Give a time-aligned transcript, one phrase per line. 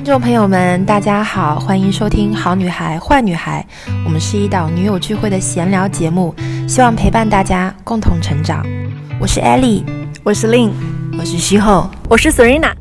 [0.00, 3.62] 听众朋友们，大家好，欢迎收听《好女孩坏女孩》，
[4.02, 6.34] 我们是一档女友聚会的闲聊节目，
[6.66, 8.64] 希望陪伴大家共同成长。
[9.20, 9.84] 我是 Ellie，
[10.24, 10.70] 我是 Lin，
[11.18, 12.72] 我是徐后，我是 Serena。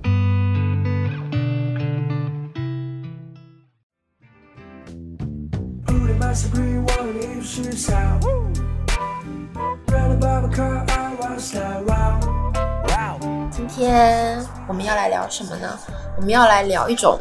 [13.80, 14.38] 今天
[14.68, 15.80] 我们要来聊什么呢？
[16.18, 17.18] 我们要来聊一种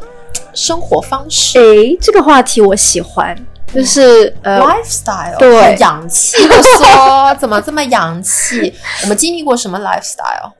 [0.53, 1.57] 生活方式。
[1.57, 3.33] 诶，这个话题我喜欢，
[3.73, 8.73] 就是呃，lifestyle，对，洋气的说， 怎么这么洋气？
[9.03, 10.51] 我们经历过什么 lifestyle？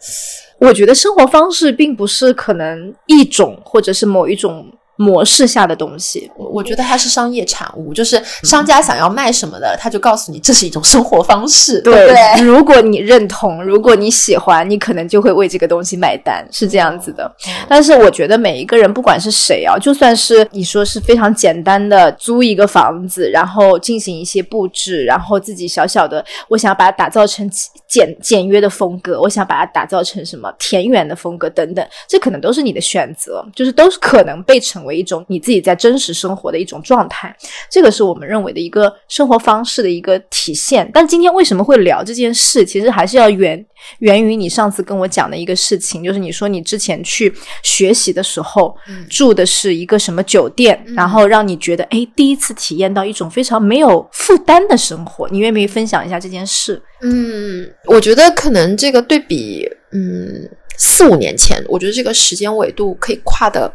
[0.59, 4.65] 我觉得生活方式并不是可能一种，或者是某一种。
[4.99, 12.13] 模式下的东西，我我觉得它是商业产物，就是商家想要卖什么的，他就告诉你这是一种生活方式，对？
[12.43, 17.33] 如果你认同，如果你喜欢，你可能就会为这个东西买单，是这样子的。
[17.69, 27.49] 但是我觉得每一个人，不管是谁啊，就算是你说是非常简单的租一个房子，然后进行一些布置，然后自己小小的，我想要把它打造成
[27.87, 34.83] 简简约的风格，我想把它打造成什么田园的风格等等，这可能都是你的选择，就是都是可能被成。
[34.88, 37.35] 为一种你自己在真实生活的一种状态，
[37.69, 40.89] 这个是我们认为的一个生活方式的一个体现。
[40.93, 42.65] 但今天为什么会聊这件事？
[42.65, 43.65] 其实还是要源
[43.99, 48.75] 源于你上次跟我讲的一个事情，就是你说你之前去学习的时候
[49.09, 55.27] 住的是一个什么酒店，然后让你觉得哎，第一次体验到一种非常没有负担的生活。
[55.29, 56.81] 你愿不愿意分享一下这件事？
[57.01, 63.71] 嗯，我觉得可能这个对比，嗯，四五年前，我觉得这个时间维度可以跨的。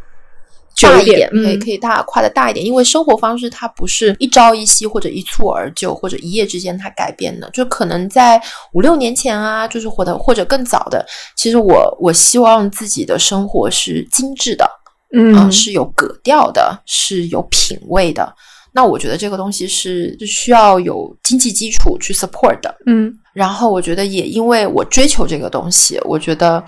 [0.83, 8.41] 大一点，可以可以大跨的大一点，因为生活方式它不是一朝一夕或者一蹴而就，或者一夜之间它改变的，就可能在
[8.73, 11.05] 五六年前啊，就是或者或者更早的，
[11.37, 14.69] 其实我我希望自己的生活是精致的，
[15.13, 18.35] 嗯，是有格调的，是有品味的。
[18.73, 26.63] 那我觉得这个东西是需要有经济基础去 support 的，嗯，然后我觉得也因为我追求这个东西，我觉得。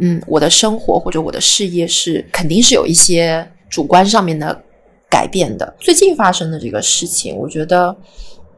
[0.00, 4.62] 嗯，我的生活或者我的事业是肯定是有一些主观上面的
[5.08, 5.76] 改变的。
[5.78, 7.94] 最近发生的这个事情，我觉得，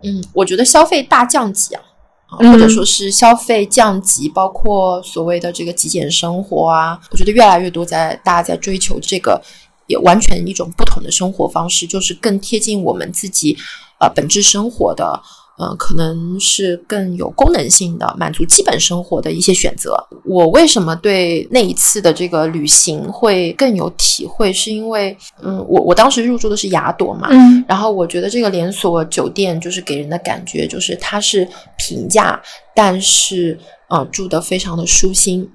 [0.03, 1.83] 嗯，我觉得消费大降级啊，
[2.29, 9.43] 或者说是消费降级，包括所谓的这个极简生活啊，我觉得越来越多在大家在追求这个，
[9.89, 13.57] 也完全一种不同的生活方式，就是更贴近我们自己
[13.99, 15.21] 呃本质生活的。
[15.59, 19.95] 嗯，可能是更有功能性的，满足基本生活的一些选择。
[20.25, 24.53] 我为什么对那一次的这个旅行会更有体会？
[24.53, 31.47] 是因为，嗯，我我当时入住的是雅朵嘛，嗯，然后我觉得这个连锁酒店就是给人的感觉就是它是
[31.77, 32.41] 平价，
[32.75, 33.59] 但是
[33.89, 35.49] 嗯，住的非常的舒心。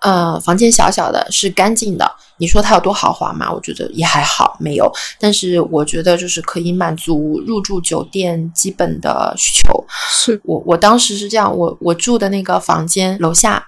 [0.00, 2.10] 呃，房间小小的，是干净的。
[2.38, 3.52] 你说它有多豪华吗？
[3.52, 4.90] 我觉得也还好，没有。
[5.18, 9.84] 但是我觉得就是可以满足入住酒店基本的需求。
[10.08, 13.62] 是我我当时是这样，我我住的那个房间楼下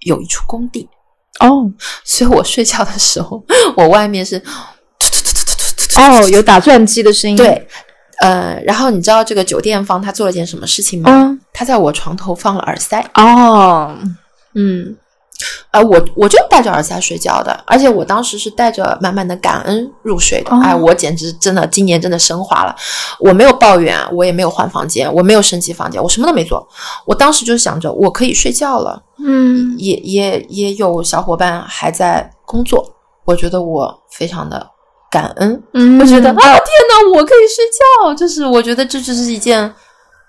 [0.00, 0.88] 有一处工地
[1.38, 1.70] 哦，
[2.02, 3.40] 所以我睡觉的时候，
[3.76, 4.42] 我外面是
[5.94, 7.36] 哦，有打钻机的声音。
[7.36, 7.68] 对，
[8.20, 11.08] 呃，然后你知道这个酒店方他做了件什么事情吗？
[11.12, 13.00] 嗯，他在我床头放了耳塞。
[13.14, 13.96] 哦，
[14.54, 14.96] 嗯。
[15.70, 20.50] 呃，我我就戴着耳塞睡觉的，而且我当时是带着满满的感恩入睡的。
[20.62, 22.74] 哎，我简直真的今年真的升华了，
[23.20, 26.66] 我没有抱怨，我也没有换房间，我没有升级房间，我什么都没做。
[27.04, 34.66] 我当时就想着我可以睡觉了，嗯，也也也有小伙伴还在工作，我觉得我非常的
[35.10, 37.64] 感恩，嗯，我觉得啊，天哪，我可以睡
[38.06, 39.72] 觉，就是我觉得这就是一件。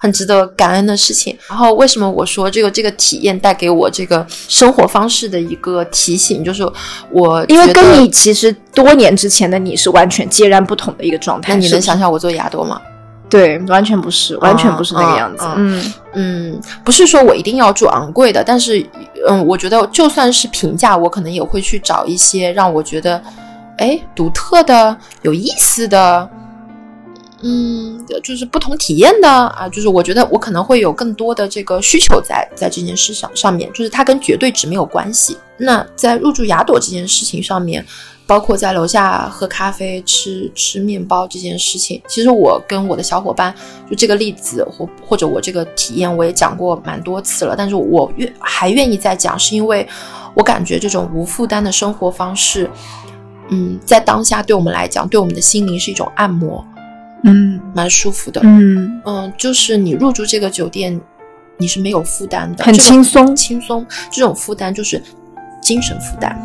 [0.02, 1.38] 很值得感恩的事情。
[1.50, 6.64] 然后，为什么我说这个这个体验带给我这个生活方式的一个提醒，就是
[7.12, 11.54] 我因为跟你其实多年之前的你是完全截然不同的一个状态。
[11.54, 12.82] 那你能想想我做牙多吗？
[13.30, 15.46] 对，完全不是，完全不是那个样子。
[15.58, 18.84] 嗯嗯，不是说我一定要住昂贵的，但是
[19.28, 23.22] 嗯，我觉得就算是平价，我可能也会去找一些让我觉得
[23.78, 26.28] 哎独特的、有意思的。
[27.42, 35.38] 嗯，就是不同体验的啊，就是我觉得我可能会有更多的这个需求在在这件事上上面，就是它跟绝对值没有关系。
[35.58, 37.86] 那在入住雅朵这件事情上面，
[38.26, 43.56] 包括在楼下喝咖啡、吃吃面包这件事情，其实我跟我的小伙伴
[43.90, 49.88] 就这个例子或或者我这个体验我也讲过蛮多次了，但是我愿还愿意再讲，是因为
[50.34, 52.70] 我感觉这种无负担的生活方式，
[53.50, 56.66] 嗯，在当下对我们来讲，对我们的心灵是一种按摩。
[57.24, 57.60] 嗯。
[57.74, 58.42] 蛮舒服的。
[58.44, 59.02] 嗯。
[59.06, 61.00] 嗯就是你入住这个酒店
[61.58, 63.36] 你是没有负担的很轻松。
[63.36, 65.02] 轻松这种负担就是
[65.62, 66.38] 精神负担。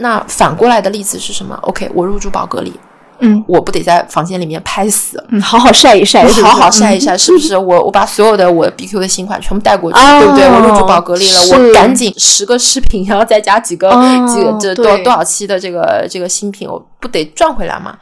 [0.00, 2.72] 那反过来的例子是什么？Ok 我入住宝格丽
[3.20, 7.00] 嗯我不得在房间里面拍死，嗯，好好晒一晒，好好晒一。
[7.00, 7.56] 晒，嗯是不是？
[7.56, 10.46] 我我把所有的我 BQ 的新款全部带过去，哦对不对？
[10.46, 17.96] 我入住宝格丽了，我赶紧十个饰品，然后再加几个、哦几个这多多少期的这个这个新品，我不得赚回来吗？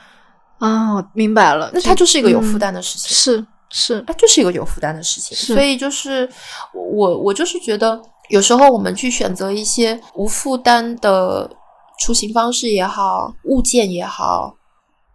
[0.59, 3.09] 哦，明白了，那它就是一个有负担，的事情。
[3.17, 6.29] 是是，它就是一个有负担的事情，所以就是
[6.75, 8.01] 我我就是觉得，
[8.31, 11.49] 有时候我们去选择一些无负担的
[12.01, 14.55] 出行方式也好，物件也好，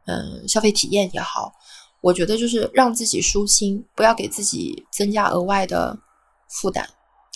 [0.05, 1.51] 嗯，消费体验也好，
[2.01, 5.97] 我觉得就是让自己舒心，不要给自己增加额外的
[6.49, 6.87] 负担，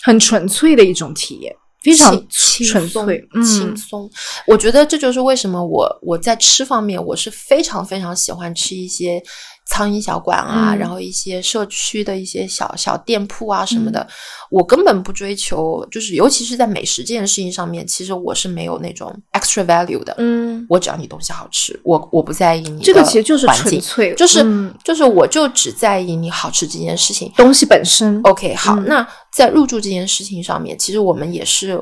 [0.02, 4.10] 很纯粹的一种体验，非常轻轻松纯粹，嗯，轻松。
[4.46, 9.22] 我觉得这就是为什么我我在吃方面，我是非常非常喜欢吃一些
[9.68, 14.06] 苍蝇小馆啊，嗯然后一些社区的一些小小店铺啊什么的。
[14.50, 20.14] 我根本不追求，就是尤其是在美食这件事情上面，其实我是没有那种 extra value 的。
[20.18, 27.30] 嗯，我只要你东西好吃，我我不在意你这个其实就是，纯粹，就是、嗯就是我就只在意你好吃这件事情。
[27.36, 28.20] 东西本身。
[28.22, 31.78] OK，好，嗯那在入住这件事情上面，其实我们也是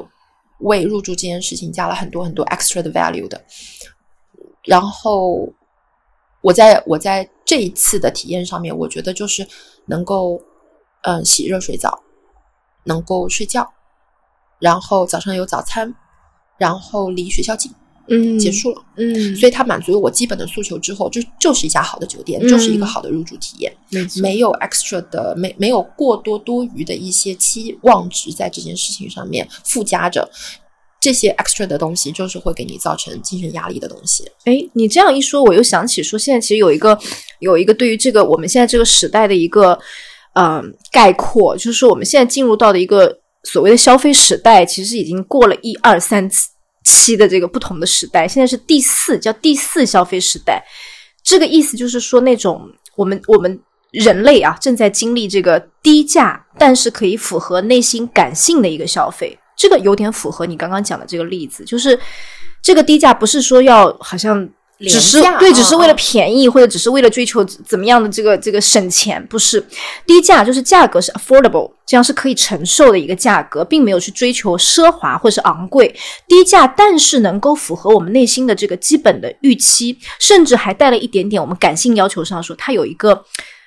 [0.59, 3.41] 为入住这件事情加了很多很多 extra 的 value 的。
[4.65, 5.49] 然后
[6.41, 9.47] 我在我在这一次的体验上面，我觉得就是
[9.87, 10.43] 能够
[11.03, 12.03] 嗯洗热水澡，
[12.85, 13.73] 能够睡觉，
[14.59, 15.95] 然后早上有早餐，
[16.59, 17.73] 然后离学校近，
[18.09, 18.85] 嗯，结束了。
[18.97, 23.73] 嗯，所以它满足了我基本的诉求之后，就就是一家好的酒店，嗯就是一个好的入住体验。
[23.91, 30.29] 没，没有 extra 的，没没有过多多余的一些期望值在这件事情上面附加着，
[31.07, 34.25] 这些 extra 的东西就是会给你造成精神压力的东西。
[34.43, 36.99] 哎，你这样一说，我又想起说，现在其实有一个
[37.39, 39.79] 有一个对于这个我们现在这个时代的一个
[40.35, 40.61] 呃
[40.91, 46.29] 概括，就是说我们现在进入到的一个所谓的消费时代，其实已经过了一二三
[46.83, 50.61] 期的这个不同的时代，现在是第四，叫第四消费时代。
[51.23, 53.57] 这个意思就是说，那种我们我们
[53.93, 59.39] 人类啊正在经历这个低价，但是可以符合内心感性的一个消费。
[59.57, 61.99] 这个有点符合你刚刚讲的这个例子，就是
[62.63, 64.49] 这个低价不是说要好像
[64.79, 69.59] 只是对，只是为了便宜，或者只是为了追求怎么样的这个这个省钱，不是
[70.07, 75.89] 低价，就是价格是 affordable，这样是可以承受的一个价格，并没有去追求奢华或是昂贵。
[76.29, 83.25] 低价，但是能够符合我们内心的这个基本的预期，甚至还带了一点点我们感性要求上说，它有一个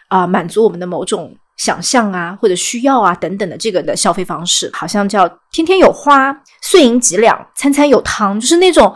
[0.10, 8.96] 啊、满足我们的某种想象啊或者需要啊等等的这个的消费方式，好像叫天天有花，碎银几两，餐餐有汤，就是那种。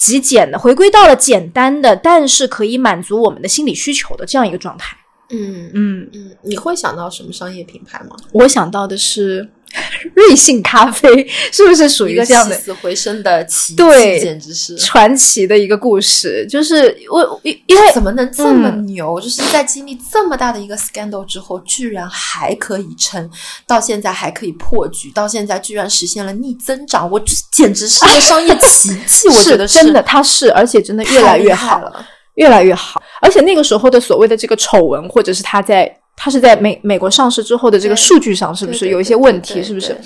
[0.00, 4.96] 极简的，回归到了简单的，但是可以满足我们的心理需求的这样一个状态。
[5.28, 8.16] 嗯嗯，嗯，你会想到什么商业品牌吗？
[8.32, 9.46] 我想到的是
[10.14, 14.76] 瑞幸咖啡，是不是属一个于这样的起死回生的奇迹，对简直是。
[14.76, 16.46] 传奇的一个故事？
[16.48, 19.20] 就是我因因为怎么能这么嗯牛？
[19.20, 23.30] 就是在经历这么大的一个 scandal 之后，居然还可以撑，
[23.66, 29.28] 到现在还可以破局，到现在居然实现了逆增长，我这简直是一个商业奇迹！
[29.28, 32.06] 我觉得是真的，它是而且真的越来越好了。
[32.36, 33.02] 越来越好。
[33.20, 39.62] 而且那个时候的所谓的这个丑闻，或者是他在它是在美美国上市之后的这个数据上，是不是有一些问题？
[39.62, 39.98] 是不是？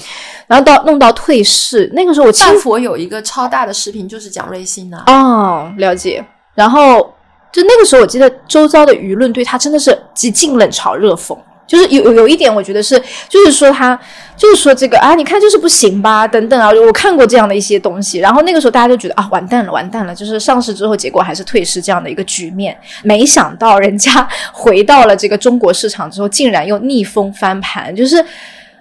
[0.46, 6.24] 然后到弄到退市，那个时候我亲半佛有一个超大的视频，就是讲瑞幸的、哦，了解。
[6.54, 7.00] 然后
[7.52, 11.36] 就那个时候，我记得周遭的舆论对他真的是极尽冷嘲热讽。
[11.66, 13.98] 就是有有一点，我觉得是，就是说他，
[14.36, 18.18] 就是说这个啊，你看就是不行吧，等等啊，我看过这样的一些东西。
[18.18, 22.76] 然后那个时候大家就觉得啊，完蛋了，完蛋了，就是上市之后结果还是退市这样的一个局面。
[23.02, 28.24] 没想到人家 回到了这个中国市场之后，竟然又逆风翻盘，就是。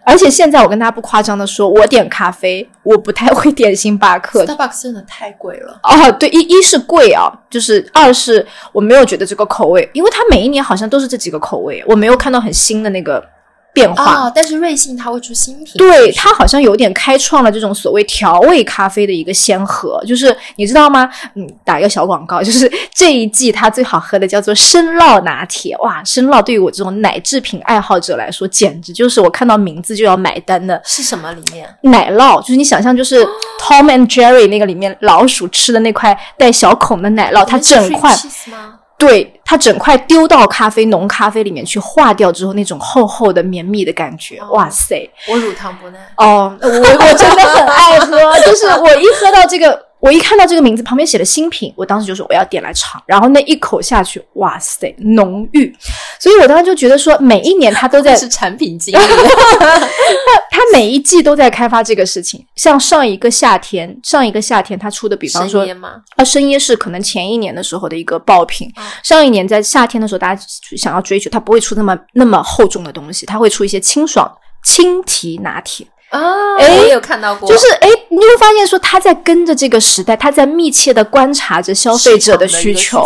[0.05, 5.79] 而且现在我跟大家不夸张的说，我点咖啡，我不太会点星巴克，Starbucks 真的太贵了。
[5.83, 13.23] 哦，对，一一是贵啊，就是二是我没有觉得这个口味，因为它每一年好像都是这几个口味，我没有看到很新的那个
[13.73, 14.03] 变化。
[14.03, 21.09] 啊、但是瑞幸它会出新品，对，它好像有点开创了这种所谓调味咖啡的一个先河，就是你知道吗？
[21.35, 31.67] 嗯，打一个小广告，就是这一季它最好喝的叫做生酪拿铁，哇，生酪对于我这种奶制品爱好者来说，简直就是我看到名字就要买单的是什么里面？
[31.81, 33.25] 奶酪，就是你想象，就是
[33.59, 38.15] Tom and Jerry 那个里面老鼠吃的那块带小孔的奶酪，它整块？
[38.95, 45.09] 对它整块丢到咖啡浓咖啡里面去化掉之后，那种厚厚的绵密的感觉，哇塞！
[45.27, 49.87] 我乳糖不耐哦，我我真的很爱喝， 就是我一喝到这个。
[50.03, 55.73] 我一看到这个名字旁边写的新品，我当时就说我要点来尝，然后那一口下去，哇塞，浓郁！
[56.19, 59.79] 所以我当时就觉得说，每一年它都在 是产品经理，他
[60.51, 62.45] 他每一季都在开发这个事情。
[62.57, 65.65] 像上一个夏天，上一个夏天它出的，比方说
[66.17, 68.69] 啊，生椰是可能前一年的时候的一个爆品。
[69.03, 70.41] 上一年在夏天的时候，大家
[70.77, 74.31] 想要追求，它不会出那么那么厚重的东西，它会出一些清爽
[74.63, 75.85] 轻提拿铁。
[76.13, 82.99] 啊，我有看到过，就是哎，你会发现说他在跟着这个时代，他在密切的观察着消费者的需求。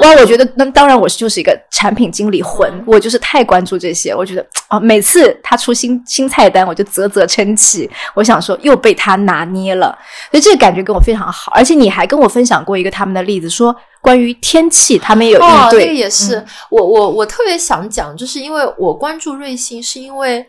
[0.00, 4.14] 哇，我觉得那当然，我就是一个产品经理魂，我就是太关注这些。
[4.14, 7.90] 我觉得啊，每次他出新新菜单，我就啧啧称奇。
[8.14, 9.94] 我想说又被他拿捏了，
[10.30, 11.52] 所以这个感觉跟我非常好。
[11.54, 15.82] 而且你还跟我分享过一个他们的例子，说关于天气，他们也有应对。
[15.82, 20.46] 这个也是我我我特别想讲，就是因为我关注瑞幸，是因为。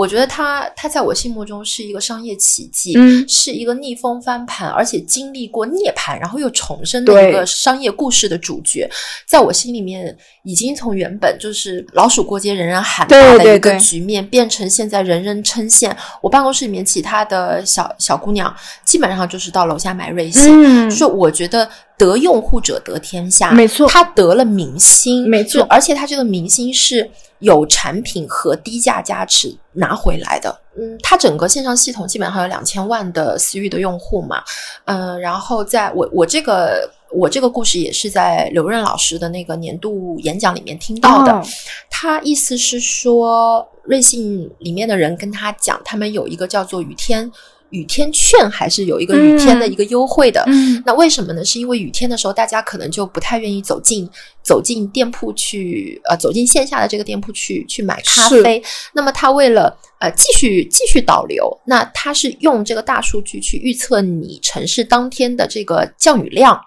[0.00, 8.88] 我觉得他他在我心目中是一个商业奇迹，嗯，是一个逆风翻盘，而且经历过涅槃，然后又重生的一个商业故事的主角，
[9.28, 15.94] 在我心里面已经从原本就是老鼠过街人人喊打的一个局面，变成现在人人称羡。
[16.22, 18.50] 我办公室里面其他的小小姑娘，
[18.86, 21.68] 基本上就是到楼下买瑞幸，就是我觉得
[22.00, 27.10] 得用户者得天下，没错，他得了明星，没错，而且他这个明星是。
[27.40, 34.42] 有产品和低价加持拿回来的，嗯，它整个线上系统基本上有两千万的私域的用户嘛，
[34.84, 41.42] 嗯，然后在我我这个我这个故事也是在刘润老师的那个年度演讲里面听到的，
[41.88, 47.32] 他意思是说，瑞幸里面的人跟他讲，他们有一个叫做雨天。
[47.70, 50.44] 雨天券还是有一个雨天的一个优惠的，
[50.84, 51.44] 那为什么呢？
[51.44, 54.08] 是因为雨天的时候，大家可能就不太愿意走进
[54.42, 58.62] 走进店铺去，呃，走进线下的这个店铺去去买咖啡。
[58.92, 66.60] 那么他为了呃继续继续导流，那他是用这个大数据去预测你城市当天的这个降雨量。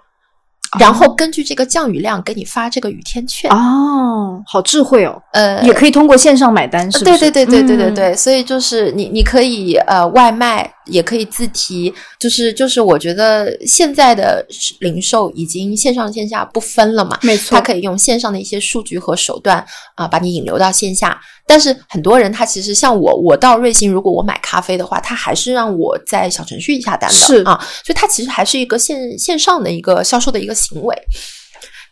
[0.79, 3.51] 然后根据这个降雨量给你发这个雨天券。
[3.51, 14.45] 哦，好智慧哦，呃，也可以通过线上买单，是对对对对对对对，所以就是你你可以呃外卖，也可以自提，就是就是我觉得现在的
[14.79, 19.65] 零售已经线上线下不分了嘛，没错，它可以用线上的一些数据和手段
[19.95, 21.19] 啊把你引流到线下。
[21.53, 30.97] 但是很多人他其实像我，我到瑞幸，如果我买咖啡的话，他还是让我在小程序下单的，是啊，所以它其实还是一个线线上的一个销售的一个行为。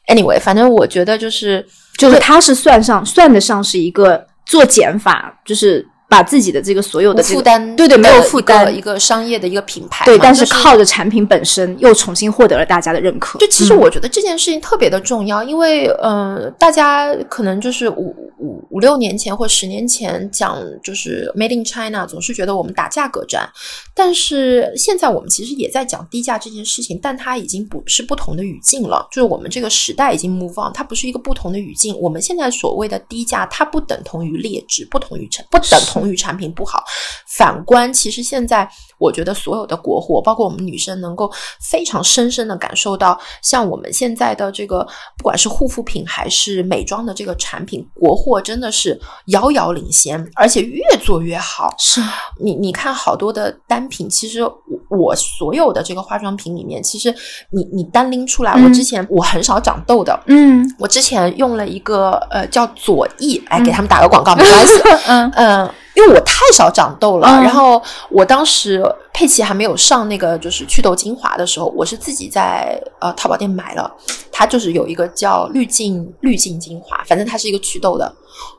[0.08, 1.64] Anyway，反正我觉得就是
[2.00, 5.88] 就是它是算上算得上是一个做减法，就是。
[6.12, 13.40] 把自己的这个所有的负担，对对，没有负担，一个商业的一个品牌，对，但是靠着产品本身又重新获得了大家的认可。
[13.40, 23.50] 就其实我觉得这件事情特别的重要，因为呃，大家可能就是五五五六年前或十年前讲就是 Made in China，总是觉得我们打价格战，
[23.96, 31.98] 但是现在我们其实也在讲低价这件事情，但它已经不是不同的语境了，就是我们这个时代已经 move on，它不是一个不同的语境。
[31.98, 36.01] 我们现在所谓的低价，它不等同于劣质，不同于成，不等同。
[36.10, 36.84] 于产品不好，
[37.28, 44.86] 反观其实现在，我觉得所有的国货，包括我们女生，能够非常深深的感受到，像我们现在的这个，
[45.18, 51.74] 不管是护肤品还是美妆的这个产品，国货真的是遥遥领先，而且越做越好。
[51.80, 52.02] 是
[52.40, 54.54] 你你看好多的单品，其实我
[54.90, 57.14] 我所有的这个化妆品里面，其实
[57.52, 64.74] 你你单拎出来，我之前我很少长痘的，嗯，我之前用了一个呃叫左翼，来给他们打个广告，没关系，
[65.08, 65.72] 嗯嗯。
[65.94, 68.82] 因为我太少长痘了，然后我当时
[69.14, 73.94] 佩奇还没有上那个就是祛痘精华的时候，我是自己在呃淘宝店买了，
[74.32, 78.10] 它就是有一个叫滤镜滤镜精华，反正它是一个祛痘的，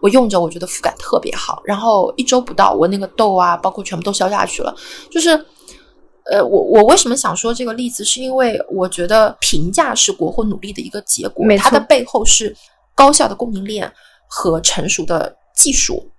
[0.02, 4.74] 我用着我觉得肤感特别好，然后一周不到，我那个痘啊，包括全部都消下去了。
[5.10, 5.30] 就是
[6.30, 12.54] 呃，我我为什么想说这个例子，是因为我觉得评价是国货努力的一个结果，它的背后是
[12.94, 13.90] 高效的供应链
[14.28, 16.11] 和成熟的技术。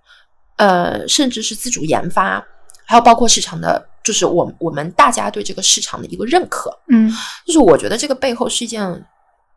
[0.56, 2.44] 呃，甚至是自主研发，
[2.84, 7.12] 还有包括市场的，就是我我们大家对这个市场的一个认可，嗯，
[7.46, 9.04] 就是我觉得这个背后是一件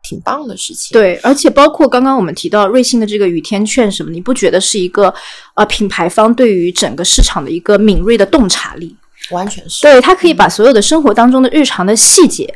[0.02, 0.92] 挺棒的事情。
[0.92, 5.12] 对，而且包括刚刚我们提到瑞幸的这个雨天券什么，你不觉得是一个
[5.54, 8.96] 呃品牌方对于整个市场的一个敏锐的洞察力？
[9.30, 12.52] 完全是，对他可以把所有的生活当中的日常的细节。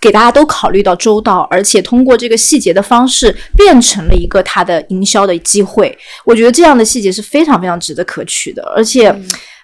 [0.00, 5.96] 给大家都考虑到周到，而且通过这个细节的方式变成了一个它的营销的机会。
[6.24, 9.14] 我觉得这样的细节是非常非常值得可取的，而且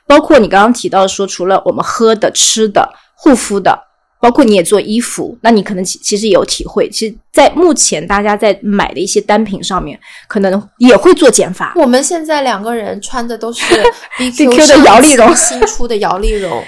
[0.07, 3.79] 包括你刚刚提到说，除了我们喝的、吃的、护肤的。
[4.21, 6.89] 包括你也做衣服，那你可能其其实也有体会。
[6.89, 11.75] 其实，在目前大家在买的一些单品上面，可能也会做减法。
[11.77, 13.63] 我们现在两个人穿的都是
[14.17, 16.65] BQ 的摇粒绒新出的摇粒绒。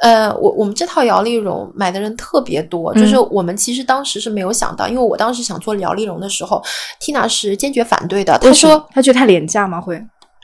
[0.00, 6.62] 呃，我我们这套摇粒绒买的人特别多，就是我们其实当时是没有想到，因为我当时想做摇粒绒的时候
[7.00, 8.38] ，Tina 是坚决反对的。
[8.38, 9.80] 他说他觉得太廉价吗？
[9.80, 10.02] 会。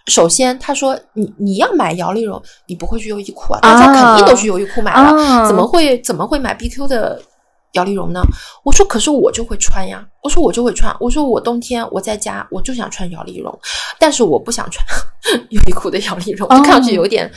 [0.09, 3.61] 首先，他说你你要买摇粒绒，你不会去优衣库啊？
[3.61, 7.21] 大家肯定都去优衣库买了，怎么会怎么会买 BQ 的
[7.73, 8.21] 摇粒绒呢？
[8.63, 10.07] 我说，可是我就会穿呀。
[10.23, 10.95] 我说我就会穿。
[11.01, 13.59] 我说我冬天我在家我就想穿摇粒绒，
[13.99, 14.87] 但是我不想穿
[15.51, 17.29] 优衣库的摇粒绒，就看上去有点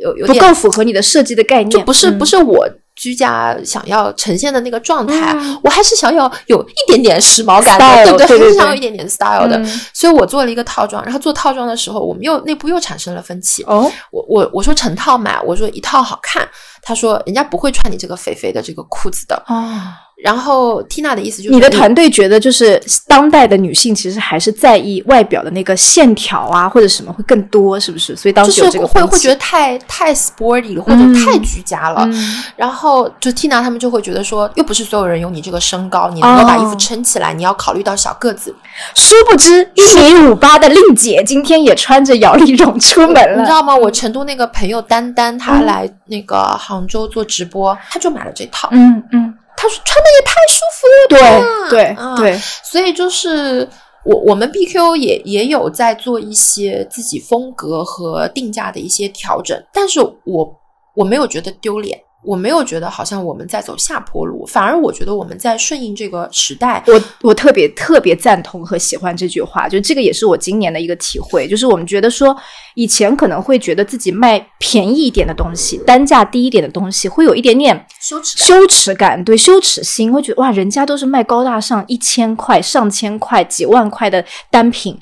[0.00, 2.68] 有有不够符合你的设计的概念，就不是不是我。
[2.96, 8.26] 居家想要呈现的那个状态，我还是想要有一点点时髦感的，对不对？
[8.26, 9.58] 还是想要一点点 style 的，
[9.94, 11.02] 所以我做了一个套装。
[11.04, 13.62] 然后做套装的时候，我们又内部又产生了分歧。
[13.62, 16.46] 哦，我我我说成套买，我说一套好看。
[16.82, 19.42] 他说人家不会穿你这个肥肥的这个裤子的。
[19.46, 19.80] 哦。
[20.22, 28.14] 然后，Tina 的意思就是，你的团队觉得，就是当代的女性其实还是在意外表的那个线条啊，或者什么会更多，是不是？
[28.14, 32.06] 所以当时有这个会会觉得太太 sporty 了，或者太居家了。
[32.54, 38.54] 然后，就 Tina 他们就会觉得说，又不是所有人有你这个身高，你能够把衣服撑起来，你要考虑到小个子。
[38.94, 43.74] 殊不知，一米五八的令姐今天也穿着摇粒绒出门了，你知道吗？
[43.74, 48.68] 我成都那个朋友丹丹，她来那个杭州做直播，她就买了这套。
[48.72, 49.34] 嗯嗯。
[49.60, 53.68] 他说穿的也太舒服了，对对对，所以就是
[54.06, 60.60] 我我们 BQ 也也有在做一些自己风格和定价的一些调整，但是我
[60.94, 62.00] 我没有觉得丢脸。
[62.22, 66.84] 我没有觉得好像我们在走下坡路，反而我觉得我们在顺应这个时代。
[66.86, 72.36] 我我特别特别赞同和喜欢这句话，就这个也是我今年的一个体会，就是我们觉得说
[72.80, 84.98] 以前可能会觉得自己卖便宜一点的东西，单价低一点的东西，会有一点点羞耻羞耻感，对羞耻心，会觉得哇，人家都是卖高大上一千块、上千块、几万块的单品，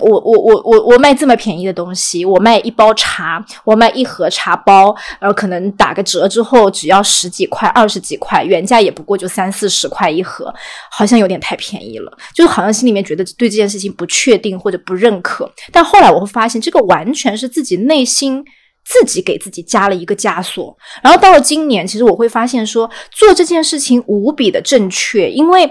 [0.00, 6.70] 我我我我我卖这么便宜的东西，我卖一包茶，我卖一盒茶包，然后可能打个折之后。
[6.80, 10.54] 只要十几块、二十几块，原价也不过就三四十块一盒，
[10.90, 15.50] 好像有点太便宜了，就好像心里面觉得对这件事情不确定或者不认可。
[15.70, 18.42] 但后来我会发现，这个完全全是自己内心
[18.84, 20.76] 自己给自己加了一个枷锁。
[21.02, 25.70] 然后到了今年，其实我会发现说，做这件事情无比的正确，因为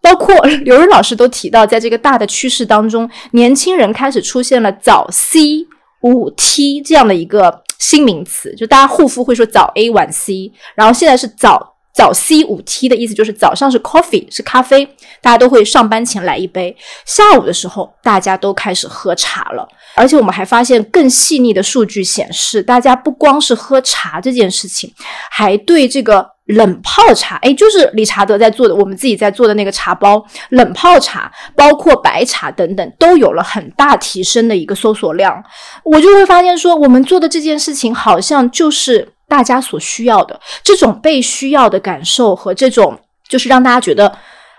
[0.00, 5.66] 包括 刘润老师都提到，在这个大的趋势当中，年轻人开始出现了早 C
[6.02, 7.62] 五 T 这样的一个。
[7.82, 14.84] 新名词，就大家护肤会说早 A 晚 C，然后现在是早早 C 五 T 的意思，就是早上是 coffee 是咖啡，
[15.20, 24.92] 大家都会上班前来一杯，下午的时候大家都开始喝茶了，而且我们还发现更细腻的数据显示，大家不光是喝茶这件事情，
[25.30, 26.32] 还对这个。
[26.46, 35.42] 冷泡茶，哎，就是理查德在做的，我们自己在做的那个茶包，冷泡茶，包括白茶等等，都有了很大提升的一个搜索量。
[35.84, 44.14] 我就会发现说，我们做的这件事情，好像就是大家所需要的这种被需要的感受和这种，就是让大家觉得，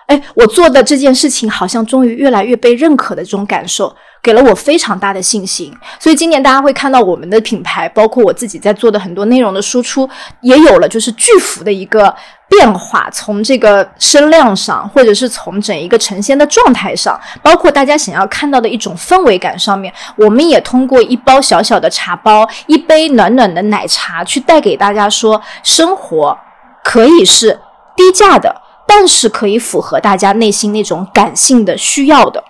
[0.08, 3.96] 哎，我做的这件事情好像终于越来越被认可的这种感受。
[4.24, 10.10] 给了我非常大的信心，所以今年大家会看到我们的品牌，包括我自己在做的很多内容的输出，
[10.40, 12.16] 也有了就是巨幅的一个
[12.48, 13.10] 变化。
[13.12, 26.38] 从这个声量上，或者是从整一个呈现的状态上，包括大家想要看到的一种氛围感上面，我们也通过一包小小的茶包，一杯暖暖的奶茶，去带给大家说，生活
[26.82, 27.60] 可以是
[27.98, 32.42] 低价的，但是可以符合大家内心那种感性的需要的。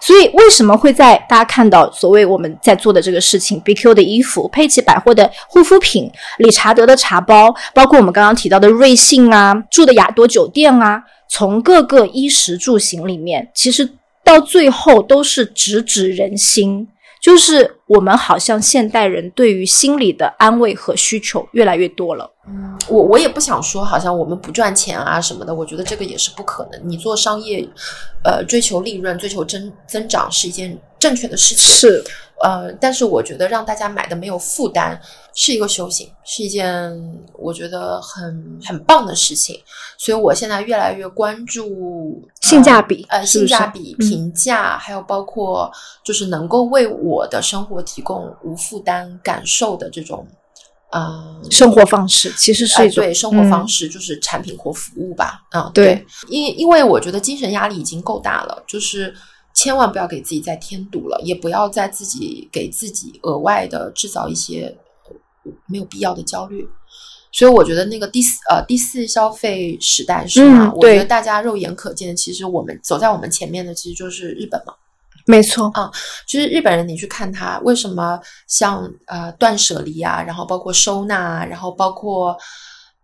[0.00, 13.88] 所以，为什么会在大家看到所谓我们在做的这个事情？BQ 的衣服、佩奇百货的护肤品、理查德的茶包，包括我们刚刚提到的瑞幸啊、住的雅朵酒店啊，从各个衣食住行里面，其实
[14.22, 16.88] 到最后都是直指人心。
[17.20, 22.30] 就是我们好像现代人对于心理的安慰和需求越来越多了。
[22.46, 26.80] 嗯，我我也不想说好像我们不赚钱啊什么的，我觉得这个也是不可能。
[26.84, 27.68] 你做商业，
[28.24, 31.64] 呃，追求利润、追求增增长是一件正确的事情。
[31.64, 32.04] 是。
[32.40, 34.96] 呃，但是我觉得让大家买的没有负担
[35.34, 36.88] 是一个修行，是一件
[37.32, 39.60] 我觉得很很棒的事情。
[39.96, 45.68] 所以我现在越来越关注性价比，呃，性价比、评价，还有包括
[46.04, 50.24] 就是能够为我的生活提供无负担感受的这种，
[50.92, 55.40] 呃，生活方式，其实是一种对生活方式，就是产品或服务吧。
[55.56, 59.12] 嗯，对，因因为我觉得精神压力已经够大了，就是。
[59.54, 64.76] 千万不要给自己再添堵了，也不要再自己给自己额外的制造一些
[65.66, 66.68] 没有必要的焦虑。
[67.30, 70.66] 所以我觉得那个第四呃第四消费时代是吗？
[70.66, 74.72] 嗯我觉得大家肉眼可见的，其实我们走在我们前面的其实就是日本嘛。
[75.26, 75.90] 没错，啊，
[76.26, 82.34] 就是日本人，你去看他为什么像呃断舍离啊，然后包括收纳啊，然后包括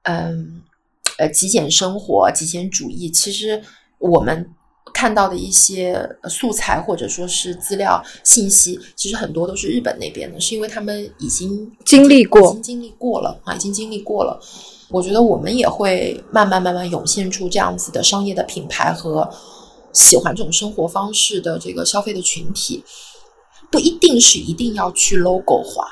[0.05, 0.63] 嗯
[1.19, 3.63] 呃极简生活、极简主义，其实
[3.99, 4.49] 我们
[4.93, 5.93] 看到的一些
[6.23, 14.41] 呃素材或者说是资料信息，其实很多都是日本那边的，是因为他们已经经历过已经经历过了啊，已经经历过了。
[14.91, 19.29] 我觉得我们也会慢慢慢慢涌现出这样子的商业的品牌和
[19.93, 22.85] 喜欢这种生活方式的这个消费的群体，
[23.71, 25.87] 不一定是一定要去 logo 化。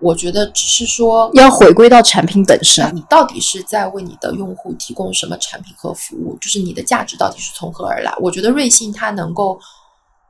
[0.00, 2.90] 我觉得只是说，要回归到产品本身。
[2.94, 8.12] 你到底是在为你的用户提供什么产品和服务，就是你的价值到底是从何而来？
[8.18, 9.60] 我觉得瑞幸它能够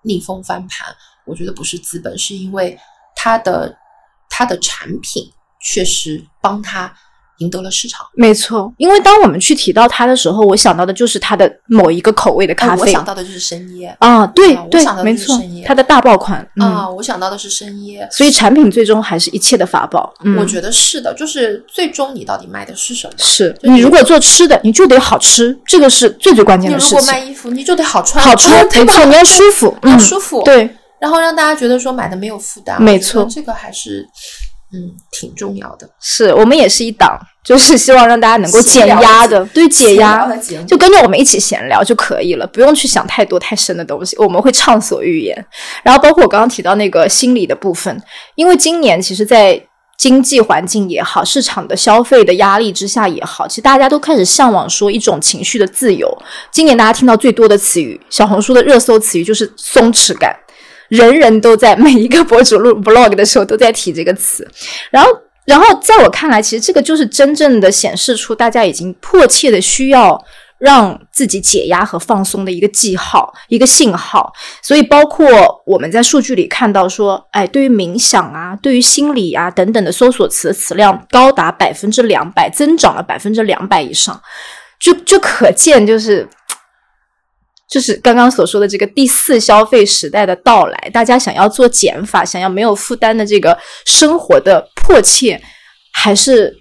[0.03, 2.77] 逆风翻盘，我觉得不是资本，是因为
[3.15, 3.75] 它的
[4.29, 5.31] 它的产品
[5.61, 6.93] 确实帮它
[7.41, 8.07] 赢得了市场。
[8.15, 12.93] 没错，因为当我们去提到它的时候，我想到的就是它的某一个口味的咖哎我啡。
[12.93, 18.09] 想到的就是深椰啊，对对没错它的大爆款，嗯，啊，我想到的是深椰。
[18.11, 20.13] 所以产品最终还是一切的法宝。
[20.25, 23.13] 嗯，我觉得是的，就是最终你到底卖的是什么？
[23.19, 27.01] 是你你如果做吃的，你就得好吃，这个是最最关键的你如果。
[27.07, 30.69] 卖衣服，你就得好穿，好穿，对吧没错，你要舒服，要嗯，舒服，，对，
[31.01, 34.07] 然后让大家觉得说买的没有负担，没错这个还是
[34.73, 35.89] 嗯挺重要的。
[36.01, 40.29] 是我们也是一档，就是希望让大家能够减压的， 对，解压
[40.67, 45.47] 就跟着我们一起闲聊就可以了，不用去想太多太深的东西，我们会畅所欲言。
[45.83, 48.01] 然后包括我刚刚提到那个心理的部分，
[48.37, 49.61] 因为今年其实，在
[49.99, 56.11] 经济环境也好，市场的消费的压力之下也好，其实大家都开始向往说一种情绪的自由。
[56.51, 60.35] 今年大家听到最多的词语，小红书的热搜词语就是松弛感。
[60.91, 64.47] 人人都在每一个博主录 vlog 的时候都在提这个词，
[64.91, 65.11] 然后，
[65.47, 70.21] 然后在我看来，其实这个就是真正的显示出大家已经迫切的需要
[70.59, 74.33] 让自己解压和放松的一个记号，一个信号。
[74.63, 75.29] 所以，包括
[75.65, 84.21] 我们在数据里看到说，哎，对于冥想啊，对于心理啊等等的搜索词词量高达百分之两百，增长了百分之两百以上，
[84.81, 86.29] 就就可见就是。
[87.71, 93.57] 就是刚刚所说的这个第四消费时代的到来，大家想要做减法，想要没有负担的这个
[93.87, 95.41] 生活的迫切，
[95.93, 96.53] 还是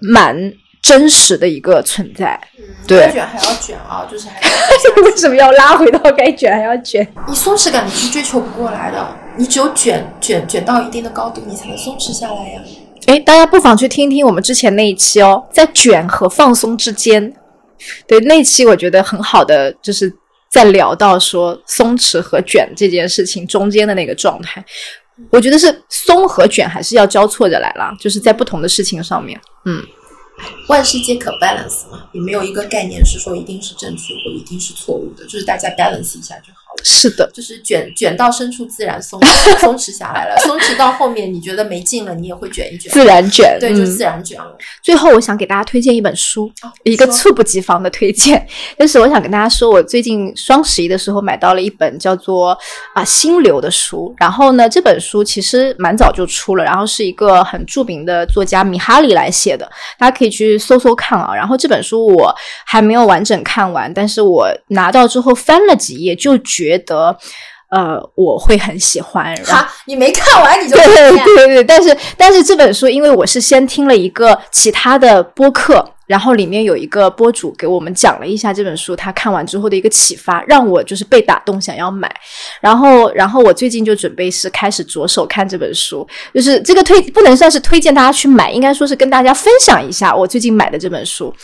[0.00, 0.34] 蛮
[0.82, 2.40] 真实的一个存在。
[2.86, 4.26] 对该卷还要卷啊，就是
[5.04, 7.06] 为什么要拉回到该卷还要卷？
[7.28, 12.60] 你松弛感你是追求不过来的，你只有卷卷卷到一定的高度，你才能松弛下来呀。
[13.06, 17.34] 哎，大家不妨去听听我们之前那一期哦，在卷和放松之间，
[18.06, 20.10] 对那期我觉得很好的，就是
[20.54, 24.64] 在聊到说松弛和卷这件事情中间的那个状态。
[25.30, 29.40] 我觉得是松和卷还是要交错着来了，就是在不同的事情上面。
[29.64, 29.82] 嗯，
[30.68, 36.63] 万事皆可 balance 嘛，也没有一个概念是说一定是正确或一定是错误的，就是大家 balance 一下就好。
[36.82, 39.20] 是的，就是卷卷到深处自然松
[39.60, 43.56] 松弛下来了，松弛到后面你觉得没劲了，你也会卷一卷，自然卷。
[43.60, 44.56] 对，就嗯自然卷了。
[44.82, 48.46] 最后，我想给大家推荐一本书，哦一个猝不及防的推荐，
[48.78, 52.56] 就是我想跟大家说，我最近双十一的时候买到了一本叫做
[52.94, 54.14] 啊心流的书。
[54.18, 61.34] 然后呢，这本书其实蛮早就出了，然后是一个很著名的作家米哈里来写的，大家可以去搜搜看啊。
[61.34, 62.34] 然后这本书我
[62.66, 67.16] 还没有完整看完，但是我拿到之后翻了几页，就觉得。
[67.70, 69.34] 呃，我会很喜欢。
[69.34, 82.08] 然后哈，你没看完你就 对对对，但是但是这本书，因为我是先听了一个其他的播客，然后里面有一个播主给我们讲了一下这本书，他看完之后的一个启发，让我就是被打动，想要买。
[82.60, 91.34] 然后然后我最近就准备是开始着手看这本书，就是这个推不能算是推荐大家去买，应该说是跟大家分享一下我最近买的这本书。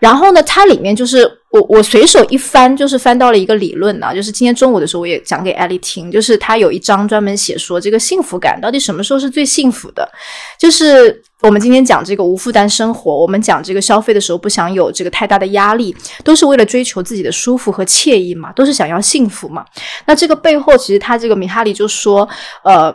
[0.00, 10.08] 然后呢，它里面就是我我随手一翻，就是翻到了一个理论呢、就是今天中午的时候我也讲给艾丽听，就是它有一章专门写说这个幸福感到底什么时候是最幸福的，
[10.58, 19.64] 就是我们今天讲这个无负担生活，我们讲这个消费的时候不想有这个太大的压力，都是为了追求自己的舒服和惬意嘛，都是想要幸福嘛。
[20.06, 22.28] 那这个背后，其实他这个米哈里就说，
[22.64, 22.94] 呃，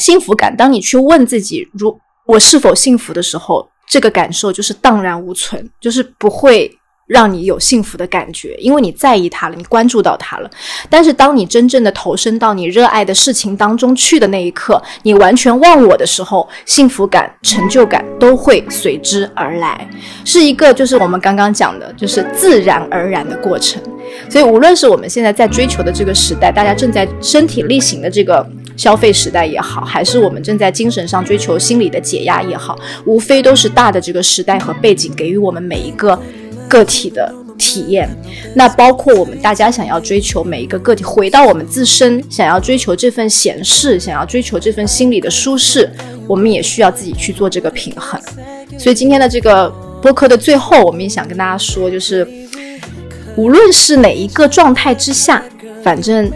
[0.00, 6.70] 幸福感，当你去问自己，如我是否幸福的时候，这个感受就是荡然无存，就是不会
[7.06, 10.50] 让你有幸福的感觉，因为你在意它了，你关注到它了。
[10.88, 19.88] 但是当你真正的投身到你热爱的事情当中去的那一刻，你完全忘我的时候，幸福感、成就感都会随之而来，
[20.24, 23.82] 是一个就是我们刚刚讲的，就是自然而然的过程。
[24.28, 36.20] 所以，无论是我们现在在追求的这个时代，大家正在身体力行的这个消费时代也好，还是我们正在精神上追求心理的解压也好，无非都是大的这个时代和背景给予我们每一个
[36.74, 38.08] 个体的体验。
[38.56, 45.88] 那包括我们大家想要追求每一个个体回到我们自身，想要追求这份闲适，想要追求这份心理的舒适，
[46.26, 48.20] 我们也需要自己去做这个平衡。
[48.76, 52.26] 所以今天的这个播客的最后，我们也想跟大家说，就是
[53.36, 55.40] 无论是哪一个状态之下，
[55.84, 56.28] 反正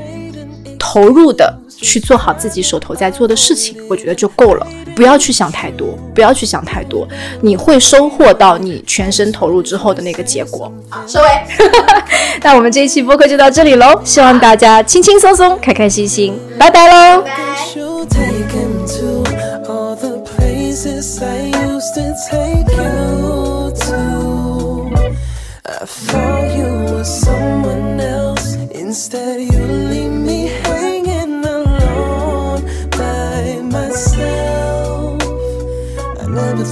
[0.79, 4.67] 投入的去做好自己手头在做的事情，我觉得就够了。
[4.95, 7.07] 不要去想太多，不要去想太多，
[7.41, 10.73] 你会收获到你全身投入之后的那个结果。
[11.07, 11.27] 收尾。
[12.43, 17.25] 那我们这一期播客就到这里喽，希望大家轻轻松松、开开心心，拜拜喽。
[17.77, 18.79] You take him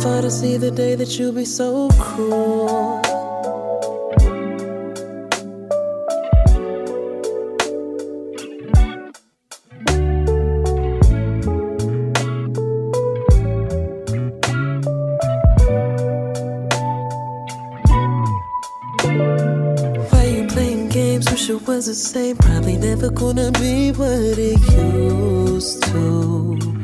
[0.07, 3.03] thought I'd see the day that you'd be so cruel.
[20.11, 21.29] Why you playing games?
[21.33, 22.37] Wish it was the same.
[22.37, 26.76] Probably never gonna be what it used to.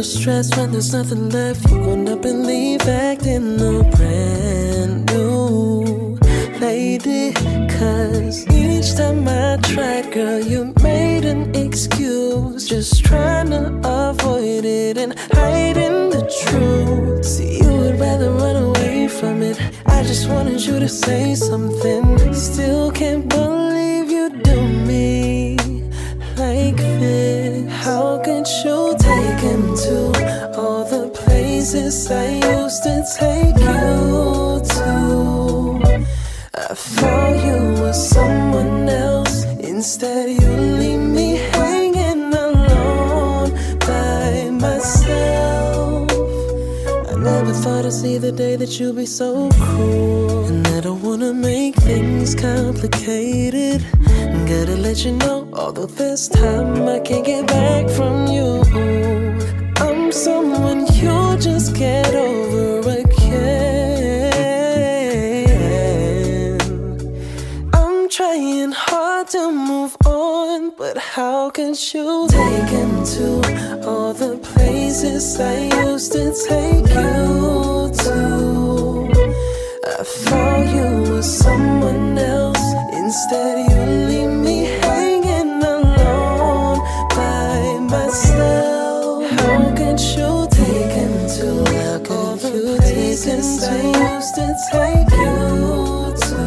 [0.00, 1.70] I stress when there's nothing left.
[1.70, 6.16] You gonna believe acting all brand new
[6.58, 7.34] lady.
[7.34, 12.66] Cause each time I tried, girl, you made an excuse.
[12.66, 17.26] Just trying to avoid it and hiding the truth.
[17.26, 19.60] See, you would rather run away from it.
[19.84, 22.32] I just wanted you to say something.
[22.32, 25.58] Still can't believe you do me
[26.38, 27.70] like this.
[27.70, 28.89] How could you
[32.12, 34.86] I used to take you to?
[36.54, 39.44] I thought you were someone else.
[39.60, 46.10] Instead, you leave me hanging alone by myself.
[47.10, 50.46] I never thought I'd see the day that you'd be so cruel.
[50.46, 53.84] And I don't wanna make things complicated.
[54.50, 59.29] Gotta let you know, although this time I can't get back from you.
[60.30, 64.30] Someone you just get over again.
[67.74, 73.26] I'm trying hard to move on, but how can you take him to
[73.88, 78.18] all the places I used to take you to?
[79.98, 82.66] I thought you were someone else.
[83.02, 84.58] Instead, you leave me
[90.16, 91.48] you take him to
[92.10, 93.82] all the places I
[94.14, 96.44] used to take you to?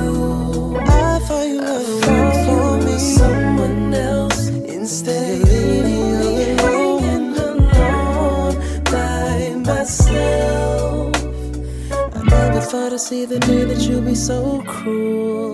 [0.81, 4.47] I thought you were for me, someone else.
[4.47, 11.15] Instead, you leave me hanging alone by myself.
[12.17, 15.52] I never thought I'd see the day that you'd be so cruel.